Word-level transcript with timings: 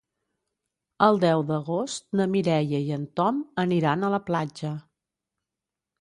El 1.07 1.19
deu 1.23 1.43
d'agost 1.51 2.07
na 2.21 2.27
Mireia 2.33 2.81
i 2.87 2.89
en 2.97 3.05
Tom 3.21 3.45
aniran 3.67 4.03
a 4.03 4.11
la 4.15 4.25
platja. 4.31 4.73